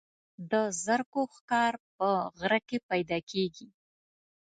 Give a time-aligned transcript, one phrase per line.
[0.51, 2.09] د زرکو ښکار په
[2.39, 3.67] غره کې پیدا کیږي.